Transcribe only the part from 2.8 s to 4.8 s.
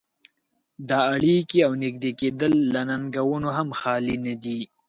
ننګونو هم خالي نه دي.